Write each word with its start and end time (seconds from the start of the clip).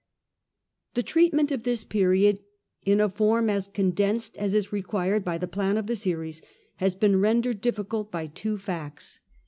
The 0.95 1.03
treatment 1.03 1.51
of 1.51 1.63
this 1.63 1.83
period, 1.83 2.39
in 2.83 2.99
a 2.99 3.07
form 3.07 3.51
as 3.51 3.67
con 3.67 3.91
densed 3.91 4.35
as 4.35 4.55
is 4.55 4.73
required 4.73 5.23
by 5.23 5.37
the 5.37 5.47
plan 5.47 5.77
of 5.77 5.85
the 5.85 5.95
series, 5.95 6.41
has 6.77 6.95
been 6.95 7.21
rendered 7.21 7.61
difficult 7.61 8.11
by 8.11 8.25
two 8.25 8.57
facts. 8.57 9.19